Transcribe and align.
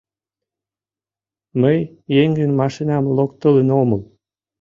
Мый 1.61 1.77
еҥын 2.23 2.51
машинам 2.59 3.05
локтылын 3.17 3.69
омыл. 3.81 4.01